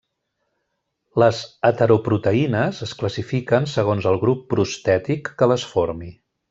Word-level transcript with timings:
Les 1.23 1.41
heteroproteïnes 1.69 2.81
es 2.89 2.97
classifiquen 3.03 3.71
segons 3.77 4.11
el 4.13 4.21
grup 4.27 4.45
prostètic 4.55 5.35
que 5.43 5.55
les 5.55 5.73
formi. 5.77 6.15